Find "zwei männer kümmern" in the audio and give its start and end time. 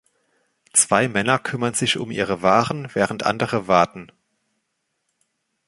0.73-1.75